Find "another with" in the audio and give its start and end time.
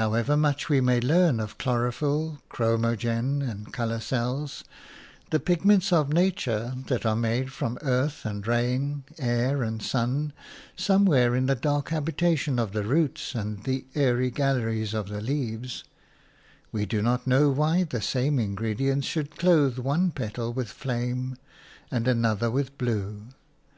22.08-22.78